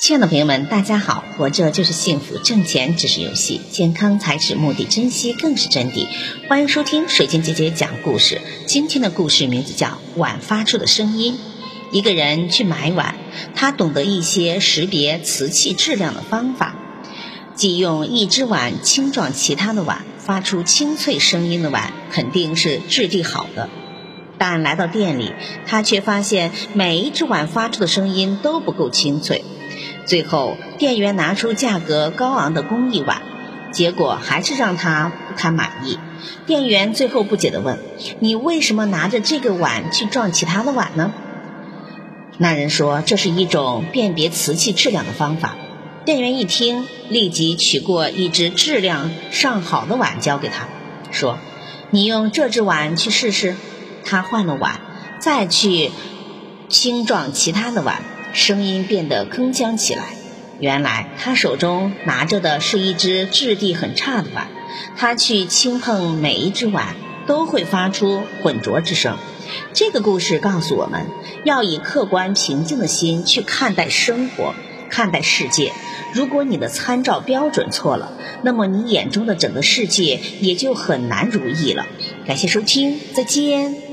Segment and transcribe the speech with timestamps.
[0.00, 1.22] 亲爱的朋友们，大家好！
[1.36, 6.08] 活着就是幸福，挣钱只是游戏，健康才是目的，珍惜更是真谛。
[6.48, 8.40] 欢迎收听水晶姐姐讲故事。
[8.64, 11.34] 今天的故事名字叫《碗发出的声音》。
[11.92, 13.14] 一个人去买碗，
[13.54, 16.76] 他懂得一些识别瓷器质量的方法，
[17.54, 23.68] 即用一只碗轻撞其他的碗，发出清脆声音的碗，肯定是质地好的。
[24.38, 25.34] 但来到店里，
[25.66, 29.44] 他却发现每一只碗发出的声音都不够清脆。
[30.10, 33.22] 最后，店员拿出价格高昂的工艺碗，
[33.70, 36.00] 结果还是让他不太满意。
[36.46, 37.78] 店员最后不解地问
[38.18, 41.12] ：“你为什么拿着这个碗去撞其他的碗呢？”
[42.38, 45.54] 那人说：“这是一种辨别瓷器质量的方法。”
[46.04, 50.66] 店员一听，立即取过一只质量上好的碗交给他，
[51.12, 51.38] 说
[51.90, 53.54] ：“你用这只碗去试试。”
[54.04, 54.80] 他换了碗，
[55.20, 55.92] 再去
[56.68, 58.02] 轻撞其他的碗。
[58.32, 60.04] 声音变得铿锵起来。
[60.58, 64.48] 原来他手中拿着的是一只质地很差的碗，
[64.96, 66.96] 他去轻碰每一只碗，
[67.26, 69.16] 都会发出混浊之声。
[69.72, 71.06] 这个故事告诉我们
[71.44, 74.54] 要以客观平静的心去看待生活，
[74.90, 75.72] 看待世界。
[76.12, 81.86] 如果你的参照标准错了，那么你眼中的整个世界也就很难如意了。
[82.26, 83.89] 感谢收听，再见。